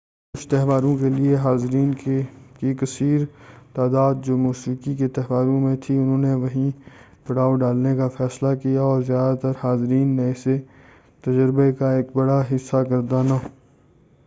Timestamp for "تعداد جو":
3.73-4.37